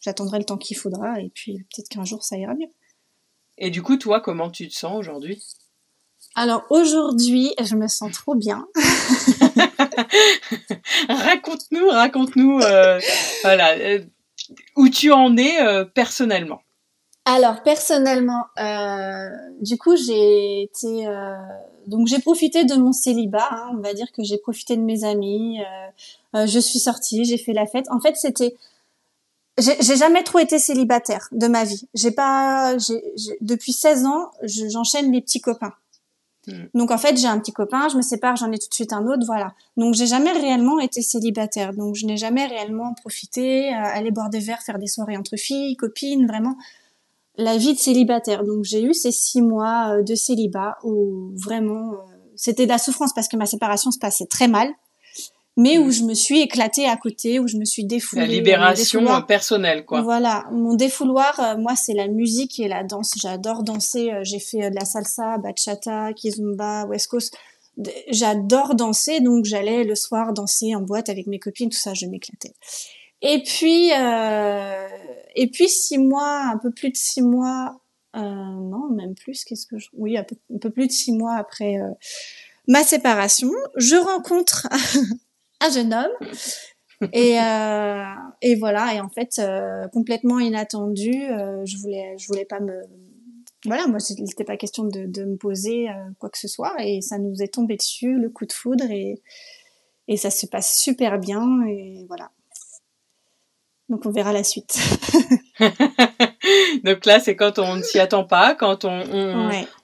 [0.00, 2.70] j'attendrai le temps qu'il faudra et puis peut-être qu'un jour ça ira mieux.
[3.60, 5.42] Et du coup, toi, comment tu te sens aujourd'hui?
[6.36, 8.68] Alors aujourd'hui, je me sens trop bien.
[11.08, 13.00] raconte-nous, raconte-nous, euh,
[13.42, 14.00] voilà, euh,
[14.76, 16.60] où tu en es personnellement.
[17.30, 19.28] Alors personnellement, euh,
[19.60, 21.36] du coup j'ai été euh,
[21.86, 25.04] donc j'ai profité de mon célibat, hein, on va dire que j'ai profité de mes
[25.04, 25.60] amis,
[26.34, 27.84] euh, je suis sortie, j'ai fait la fête.
[27.90, 28.56] En fait c'était
[29.58, 31.86] j'ai jamais trop été célibataire de ma vie.
[31.92, 33.02] J'ai pas, j'ai
[33.42, 35.74] depuis 16 ans, j'enchaîne les petits copains.
[36.46, 36.64] Hmm.
[36.72, 38.94] Donc en fait, j'ai un petit copain, je me sépare, j'en ai tout de suite
[38.94, 39.52] un autre, voilà.
[39.76, 41.74] Donc j'ai jamais réellement été célibataire.
[41.74, 45.76] Donc je n'ai jamais réellement profité, aller boire des verres, faire des soirées entre filles,
[45.76, 46.56] copines, vraiment
[47.38, 48.44] la vie de célibataire.
[48.44, 51.96] Donc j'ai eu ces six mois euh, de célibat où vraiment euh,
[52.36, 54.68] c'était de la souffrance parce que ma séparation se passait très mal,
[55.56, 55.92] mais où mm.
[55.92, 58.22] je me suis éclatée à côté, où je me suis défoulée.
[58.22, 60.02] La libération personnelle, quoi.
[60.02, 63.14] Voilà, mon défouloir, euh, moi c'est la musique et la danse.
[63.16, 64.10] J'adore danser.
[64.22, 67.34] J'ai fait de la salsa, bachata, kizumba, west coast.
[68.10, 72.06] J'adore danser, donc j'allais le soir danser en boîte avec mes copines, tout ça, je
[72.06, 72.52] m'éclatais.
[73.22, 74.88] Et puis, euh,
[75.34, 77.80] et puis six mois, un peu plus de six mois,
[78.16, 79.44] euh, non, même plus.
[79.44, 80.24] Qu'est-ce que je, oui, un
[80.60, 81.90] peu, plus de six mois après euh,
[82.66, 84.68] ma séparation, je rencontre
[85.60, 87.10] un jeune homme.
[87.12, 88.04] Et, euh,
[88.42, 88.94] et voilà.
[88.94, 91.12] Et en fait, euh, complètement inattendu.
[91.12, 92.82] Je voulais, je voulais pas me,
[93.64, 95.86] voilà, moi, il n'était pas question de, de me poser
[96.18, 96.74] quoi que ce soit.
[96.84, 99.20] Et ça nous est tombé dessus, le coup de foudre, et
[100.08, 101.62] et ça se passe super bien.
[101.68, 102.30] Et voilà.
[103.88, 104.78] Donc on verra la suite.
[106.84, 109.02] Donc là, c'est quand on ne s'y attend pas, quand on,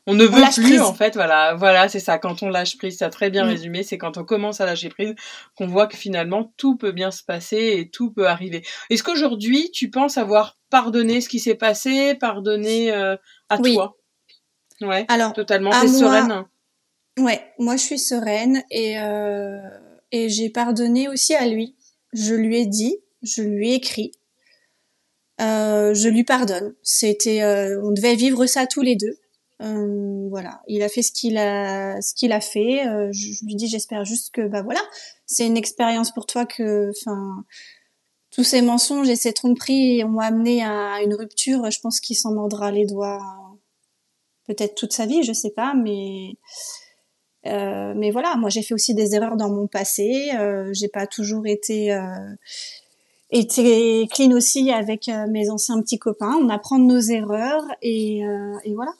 [0.06, 2.18] on, ne veut plus, en fait, voilà, voilà, c'est ça.
[2.18, 3.48] Quand on lâche prise, ça a très bien mm.
[3.48, 3.82] résumé.
[3.82, 5.14] C'est quand on commence à lâcher prise
[5.56, 8.62] qu'on voit que finalement tout peut bien se passer et tout peut arriver.
[8.90, 13.16] Est-ce qu'aujourd'hui, tu penses avoir pardonné ce qui s'est passé, pardonné euh,
[13.48, 13.96] à toi?
[14.80, 15.06] Ouais.
[15.08, 15.70] Alors, totalement.
[15.70, 16.44] T'es sereine?
[17.18, 19.60] Ouais, moi je suis sereine et euh,
[20.10, 21.76] et j'ai pardonné aussi à lui.
[22.12, 24.12] Je lui ai dit je lui ai écrit,
[25.40, 26.74] euh, je lui pardonne.
[26.82, 29.18] C'était, euh, on devait vivre ça tous les deux.
[29.62, 32.84] Euh, voilà, il a fait ce qu'il a, ce qu'il a fait.
[33.12, 34.80] je, lui dis, j'espère juste que, bah voilà,
[35.26, 37.44] c'est une expérience pour toi que, enfin,
[38.30, 42.32] tous ces mensonges et ces tromperies ont amené à une rupture, je pense qu'il s'en
[42.34, 43.20] mordra les doigts
[44.46, 46.32] peut-être toute sa vie, je sais pas, mais
[47.46, 50.30] mais voilà, moi j'ai fait aussi des erreurs dans mon passé.
[50.72, 51.96] J'ai pas toujours été
[53.34, 56.34] euh, été clean aussi avec euh, mes anciens petits copains.
[56.40, 58.92] On apprend de nos erreurs et, euh, et voilà.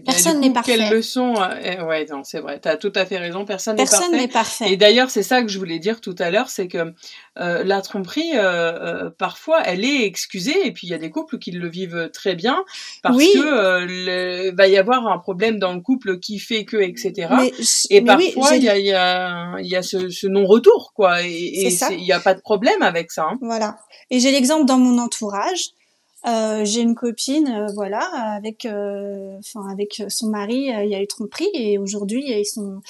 [0.00, 0.76] Personne n'est parfait.
[0.76, 2.60] Quelle leçon euh, Ouais, non, c'est vrai.
[2.60, 3.44] Tu as tout à fait raison.
[3.44, 4.08] Personne n'est parfait.
[4.10, 4.72] Personne parfait.
[4.72, 6.94] Et d'ailleurs, c'est ça que je voulais dire tout à l'heure, c'est que
[7.38, 10.66] euh, la tromperie, euh, euh, parfois, elle est excusée.
[10.66, 12.64] Et puis, il y a des couples qui le vivent très bien
[13.02, 17.28] parce que euh, va y avoir un problème dans le couple qui fait que, etc.
[17.36, 17.52] Mais,
[17.90, 21.22] et parfois, il y a, y a, y a ce, ce non-retour, quoi.
[21.22, 23.24] Et il n'y a pas de problème avec ça.
[23.24, 23.38] Hein.
[23.40, 23.76] Voilà.
[24.10, 25.72] Et j'ai l'exemple dans mon entourage.
[26.26, 28.04] Euh, j'ai une copine, euh, voilà,
[28.36, 32.80] avec, euh, enfin avec son mari, il y a eu tromperie et aujourd'hui ils sont,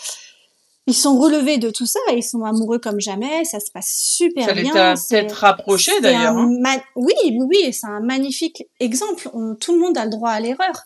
[0.86, 4.54] ils sont relevés de tout ça, ils sont amoureux comme jamais, ça se passe super
[4.54, 4.96] bien.
[4.96, 6.36] Ça les peut-être rapprochés d'ailleurs.
[6.36, 6.58] Hein.
[6.94, 9.30] Oui, oui, oui, c'est un magnifique exemple.
[9.60, 10.82] tout le monde a le droit à l'erreur,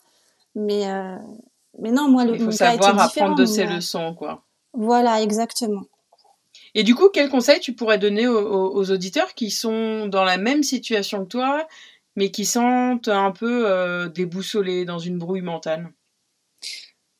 [0.55, 0.85] mais
[1.79, 2.37] mais non, moi le.
[2.37, 4.43] Il faut savoir apprendre de ces leçons, quoi.
[4.73, 5.83] Voilà, exactement.
[6.75, 10.63] Et du coup, quel conseil tu pourrais donner aux, auditeurs qui sont dans la même
[10.63, 11.67] situation que toi
[12.17, 15.93] mais qui sentent un peu euh, déboussolés dans une brouille mentale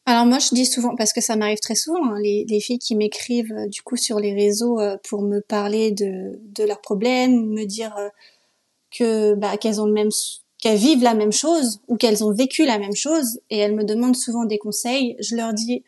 [0.09, 2.79] alors moi je dis souvent parce que ça m'arrive très souvent hein, les, les, filles
[2.79, 6.81] qui m'écrivent euh, du coup sur les réseaux euh, pour me parler de, de leurs
[6.81, 8.09] problèmes, me dire euh,
[8.97, 10.11] que bah, qu'elles ont le même
[10.61, 13.83] qu'elles vivent la même chose ou qu'elles ont vécu la même chose et elles me
[13.83, 15.17] demandent souvent des conseils.
[15.19, 15.85] Je leur dis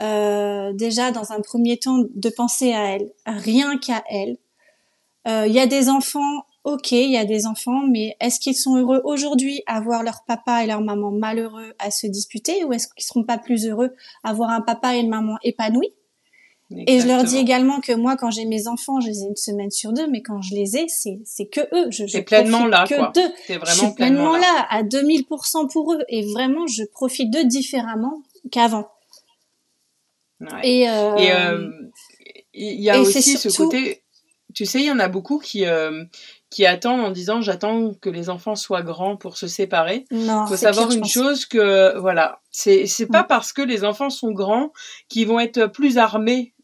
[0.00, 4.36] déjà dans un premier temps de penser à elles, rien qu'à elles.
[5.26, 8.76] Il y a des enfants ok, il y a des enfants, mais est-ce qu'ils sont
[8.76, 12.88] heureux aujourd'hui à voir leur papa et leur maman malheureux à se disputer ou est-ce
[12.88, 15.92] qu'ils seront pas plus heureux à voir un papa et une maman épanouis?
[16.86, 19.36] Et je leur dis également que moi, quand j'ai mes enfants, je les ai une
[19.36, 21.90] semaine sur deux, mais quand je les ai, c'est c'est que eux.
[21.90, 23.12] Je, je pleinement là, que quoi.
[23.14, 23.28] d'eux.
[23.48, 24.66] vraiment je suis pleinement là.
[24.70, 28.88] à 2000% pour eux, et vraiment, je profite d'eux différemment qu'avant.
[30.40, 30.48] Ouais.
[30.64, 31.70] Et, euh, et euh,
[32.54, 34.02] il y a aussi ce côté
[34.54, 36.04] tu sais, il y en a beaucoup qui, euh,
[36.54, 40.04] qui attendent en disant j'attends que les enfants soient grands pour se séparer.
[40.12, 43.26] Il faut savoir une chose que voilà, c'est c'est pas mm.
[43.26, 44.72] parce que les enfants sont grands
[45.08, 46.54] qu'ils vont être plus armés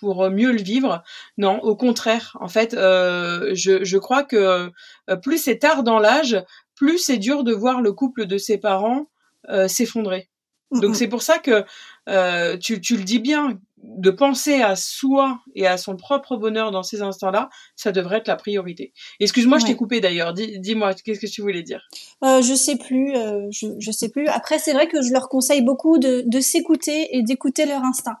[0.00, 1.02] pour mieux le vivre.
[1.38, 2.36] Non, au contraire.
[2.40, 4.70] En fait, euh, je, je crois que
[5.08, 8.58] euh, plus c'est tard dans l'âge, plus c'est dur de voir le couple de ses
[8.58, 9.06] parents
[9.48, 10.28] euh, s'effondrer.
[10.72, 11.64] Donc c'est pour ça que
[12.10, 13.58] euh, tu, tu le dis bien,
[13.96, 18.28] de penser à soi et à son propre bonheur dans ces instants-là, ça devrait être
[18.28, 18.92] la priorité.
[19.20, 20.34] Excuse-moi, je t'ai coupé d'ailleurs.
[20.34, 21.80] Dis-moi, qu'est-ce que tu voulais dire?
[22.24, 23.16] Euh, Je sais plus.
[23.16, 24.26] Euh, je, je sais plus.
[24.28, 28.16] Après, c'est vrai que je leur conseille beaucoup de, de s'écouter et d'écouter leur instinct.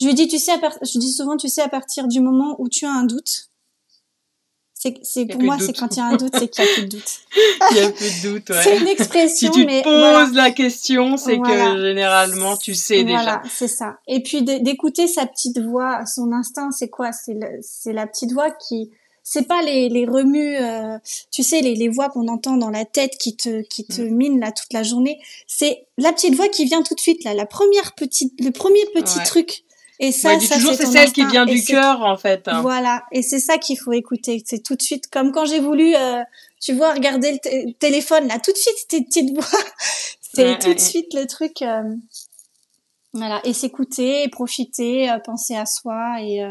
[0.00, 2.68] Je lui dis, tu sais, je dis souvent, tu sais, à partir du moment où
[2.68, 3.50] tu as un doute,
[5.02, 6.82] c'est pour moi, c'est quand il y a un doute, c'est qu'il n'y a plus
[6.84, 7.20] de doute.
[7.70, 8.62] il y a plus de doute, ouais.
[8.62, 13.22] C'est une expression, si tu mais poses la question, c'est que généralement tu sais déjà.
[13.22, 13.98] Voilà, c'est ça.
[14.06, 17.12] Et puis d'écouter sa petite voix, son instinct, c'est quoi?
[17.12, 18.90] C'est c'est la petite voix qui
[19.26, 20.98] c'est pas les, les remues, euh,
[21.32, 24.14] tu sais, les, les voix qu'on entend dans la tête qui te, qui te mm.
[24.14, 25.18] mine là toute la journée.
[25.46, 28.84] C'est la petite voix qui vient tout de suite là, la première petite, le premier
[28.94, 29.64] petit truc
[30.00, 32.48] et ça, ça toujours c'est celle qui vient du cœur en fait.
[32.48, 32.62] Hein.
[32.62, 34.42] Voilà, et c'est ça qu'il faut écouter.
[34.44, 36.22] C'est tout de suite comme quand j'ai voulu, euh,
[36.60, 39.60] tu vois, regarder le téléphone là, tout de suite c'était petite voix.
[40.20, 41.62] c'est tout de suite le truc.
[41.62, 41.94] Euh,
[43.12, 46.42] voilà, et s'écouter, profiter, euh, penser à soi et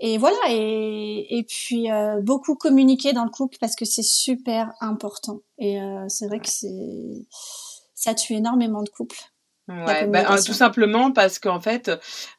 [0.00, 1.88] et voilà et et puis
[2.22, 5.40] beaucoup communiquer dans le couple parce que c'est super important.
[5.58, 7.26] Et c'est vrai que c'est
[7.94, 9.18] ça tue énormément de couples.
[9.68, 11.90] Ouais, bah, tout simplement parce qu'en fait,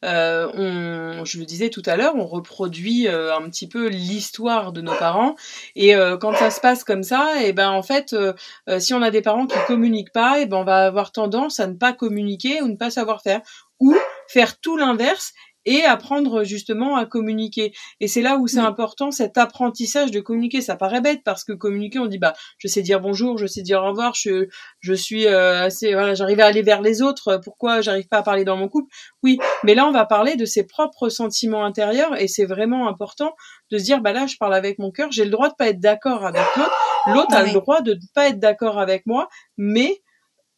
[0.03, 4.71] euh, on, je le disais tout à l'heure, on reproduit euh, un petit peu l'histoire
[4.71, 5.35] de nos parents.
[5.75, 8.33] Et euh, quand ça se passe comme ça, et ben en fait, euh,
[8.79, 11.67] si on a des parents qui communiquent pas, et ben on va avoir tendance à
[11.67, 13.41] ne pas communiquer ou ne pas savoir faire.
[13.79, 13.95] Ou
[14.27, 15.33] faire tout l'inverse
[15.65, 17.73] et apprendre justement à communiquer.
[17.99, 20.61] Et c'est là où c'est important cet apprentissage de communiquer.
[20.61, 23.61] Ça paraît bête parce que communiquer, on dit bah je sais dire bonjour, je sais
[23.61, 24.47] dire au revoir, je
[24.79, 27.39] je suis euh, assez voilà, j'arrive à aller vers les autres.
[27.43, 28.91] Pourquoi j'arrive pas à parler dans mon couple?
[29.23, 33.33] Oui, mais là on va parler de ses propres sentiments intérieurs et c'est vraiment important
[33.71, 35.67] de se dire bah là je parle avec mon cœur, j'ai le droit de pas
[35.67, 39.27] être d'accord avec l'autre, l'autre a le droit de ne pas être d'accord avec moi,
[39.57, 40.01] mais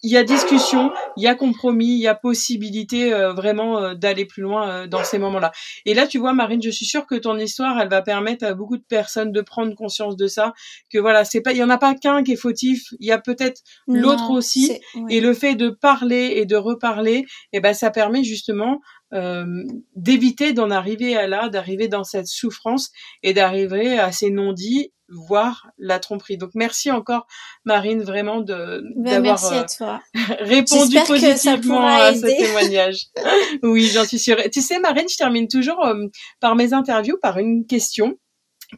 [0.04, 3.94] il y a discussion, il y a compromis, il y a possibilité euh, vraiment euh,
[3.94, 5.52] d'aller plus loin euh, dans ces moments-là.
[5.86, 8.54] Et là, tu vois, Marine, je suis sûre que ton histoire, elle va permettre à
[8.54, 10.54] beaucoup de personnes de prendre conscience de ça,
[10.90, 13.12] que voilà, c'est pas, il y en a pas qu'un qui est fautif, il y
[13.12, 14.80] a peut-être l'autre aussi.
[15.10, 18.82] Et le fait de parler et de reparler, eh ben, ça permet justement
[19.13, 19.63] euh,
[19.95, 22.91] d'éviter d'en arriver à là, d'arriver dans cette souffrance
[23.24, 26.38] et d'arriver à ces non-dits, voire la tromperie.
[26.38, 27.28] Donc merci encore
[27.65, 29.97] Marine vraiment de ben, d'avoir euh,
[30.39, 33.08] répondu positivement à ce témoignage.
[33.63, 34.38] oui, j'en suis sûre.
[34.52, 36.08] Tu sais Marine, je termine toujours euh,
[36.39, 38.17] par mes interviews par une question.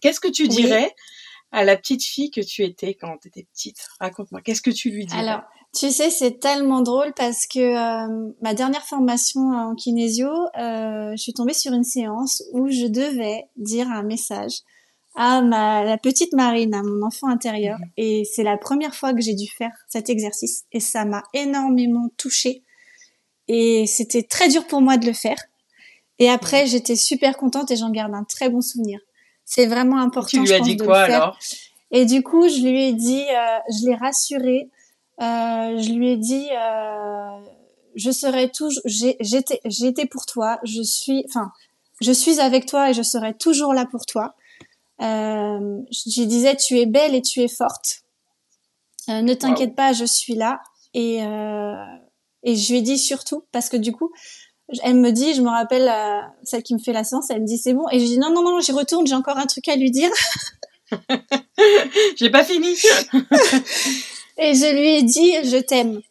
[0.02, 0.91] Qu'est-ce que tu dirais
[1.52, 3.88] à la petite fille que tu étais quand tu étais petite?
[4.00, 5.28] Raconte-moi, qu'est-ce que tu lui dirais?
[5.28, 5.43] Alors,
[5.74, 11.18] tu sais, c'est tellement drôle parce que euh, ma dernière formation en kinésio, euh, je
[11.18, 14.52] suis tombée sur une séance où je devais dire un message
[15.16, 17.86] à ma la petite Marine, à mon enfant intérieur, mhm.
[17.98, 22.10] et c'est la première fois que j'ai dû faire cet exercice et ça m'a énormément
[22.18, 22.64] touchée
[23.48, 25.38] et c'était très dur pour moi de le faire.
[26.20, 29.00] Et après, j'étais super contente et j'en garde un très bon souvenir.
[29.46, 30.44] C'est vraiment important.
[30.44, 31.38] Tu lui as dit quoi alors?
[31.92, 34.73] Et du coup, je lui ai dit, euh, je l'ai rassurée euh,
[35.19, 37.39] je lui ai dit, euh,
[37.95, 41.52] je serai toujours, j'étais, j'étais pour toi, je suis, enfin,
[42.02, 44.36] je suis avec toi et je serai toujours là pour toi.
[45.02, 48.04] Euh, je disais, tu es belle et tu es forte.
[49.10, 50.62] Euh, ne t'inquiète pas, je suis là.
[50.93, 51.76] Et, euh,
[52.43, 54.12] et je lui ai dit surtout, parce que du coup,
[54.84, 55.91] elle me dit, je me rappelle
[56.43, 57.88] celle qui me fait la séance, elle me dit c'est bon.
[57.91, 60.10] Et je dis non, non, non, j'y retourne, j'ai encore un truc à lui dire.
[62.15, 62.76] j'ai pas fini.
[64.38, 66.02] Et je lui ai dit, je t'aime.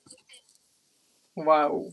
[1.37, 1.93] Waouh.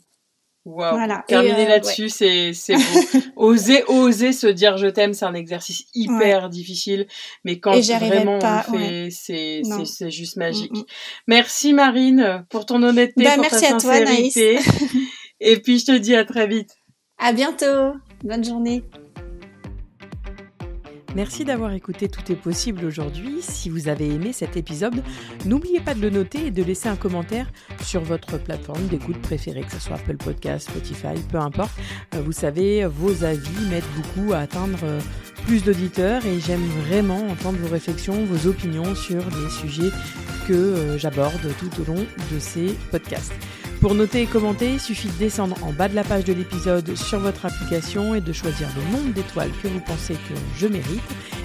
[0.66, 0.96] Waouh.
[0.96, 1.24] Voilà.
[1.28, 3.20] Terminer euh, là-dessus, c'est c'est beau.
[3.38, 7.08] oser oser se dire je t'aime, c'est un exercice hyper difficile,
[7.44, 10.72] mais quand vraiment pas, on le fait, c'est c'est juste magique.
[10.72, 10.86] Mm, mm.
[11.28, 14.58] Merci Marine pour ton honnêteté, bah, pour merci ta sincérité.
[14.58, 14.72] À toi,
[15.40, 16.76] Et puis je te dis à très vite.
[17.18, 17.94] À bientôt.
[18.24, 18.84] Bonne journée.
[21.16, 23.42] Merci d'avoir écouté Tout est possible aujourd'hui.
[23.42, 25.04] Si vous avez aimé cet épisode,
[25.46, 29.62] n'oubliez pas de le noter et de laisser un commentaire sur votre plateforme d'écoute préférée,
[29.62, 31.72] que ce soit Apple Podcast, Spotify, peu importe.
[32.14, 35.00] Euh, vous savez, vos avis m'aident beaucoup à atteindre euh,
[35.46, 39.90] plus d'auditeurs et j'aime vraiment entendre vos réflexions, vos opinions sur les sujets
[40.48, 43.34] que euh, j'aborde tout au long de ces podcasts.
[43.82, 46.96] Pour noter et commenter, il suffit de descendre en bas de la page de l'épisode
[46.96, 51.02] sur votre application et de choisir le nombre d'étoiles que vous pensez que je mérite.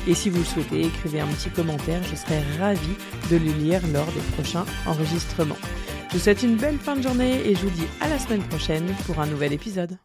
[0.08, 2.96] Et si vous le souhaitez, écrivez un petit commentaire, je serai ravie
[3.30, 5.58] de le lire lors des prochains enregistrements.
[6.08, 8.42] Je vous souhaite une belle fin de journée et je vous dis à la semaine
[8.42, 9.96] prochaine pour un nouvel épisode.